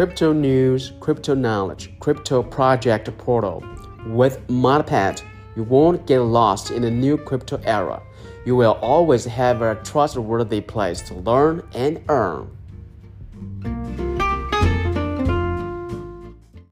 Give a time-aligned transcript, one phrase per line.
[0.00, 3.62] crypto news, crypto knowledge, crypto project portal.
[4.06, 5.22] With Modpad,
[5.54, 8.00] you won't get lost in the new crypto era.
[8.46, 12.50] You will always have a trustworthy place to learn and earn.